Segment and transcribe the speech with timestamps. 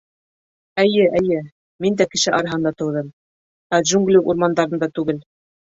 [0.83, 1.43] Эйе-эйе,
[1.85, 3.15] мин дә кеше араһында тыуҙым,
[3.79, 5.27] ә джунгли урмандарында түгел.